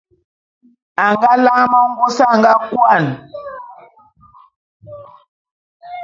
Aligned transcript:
A 1.03 1.05
nga 1.13 1.31
lane 1.45 1.69
mengôs 1.71 2.17
a 2.25 2.27
nga 2.39 2.51
kôan. 2.67 3.05